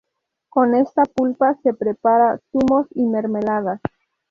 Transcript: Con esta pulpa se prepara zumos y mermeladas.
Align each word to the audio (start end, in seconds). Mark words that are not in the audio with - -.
Con 0.49 0.73
esta 0.73 1.03
pulpa 1.03 1.59
se 1.61 1.75
prepara 1.75 2.39
zumos 2.51 2.87
y 2.95 3.05
mermeladas. 3.05 3.79